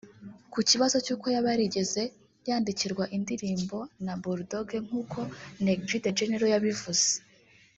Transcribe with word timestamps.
Ku 0.51 0.59
kibazo 0.69 0.97
cy’uko 1.05 1.25
yaba 1.33 1.47
yarigeze 1.53 2.01
yandikirwa 2.47 3.03
indirimbo 3.17 3.77
na 4.05 4.13
Bulldogg 4.21 4.67
nkuko 4.85 5.19
Neg 5.63 5.79
G 5.87 5.89
the 6.03 6.11
General 6.19 6.49
yabivuze 6.53 7.07